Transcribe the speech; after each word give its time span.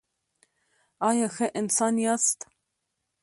ایا 1.09 1.27
ښه 1.35 1.47
انسان 1.59 1.95
یاست؟ 2.05 2.39